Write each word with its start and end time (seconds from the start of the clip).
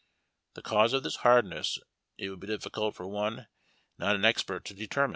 The 0.55 0.63
cause 0.63 0.93
of 0.93 1.03
this 1.03 1.17
hardness 1.17 1.77
it 2.17 2.31
would 2.31 2.39
be 2.39 2.47
difficult 2.47 2.95
for 2.95 3.07
one 3.07 3.45
not 3.99 4.15
an 4.15 4.25
expert 4.25 4.65
to 4.65 4.73
determine. 4.73 5.09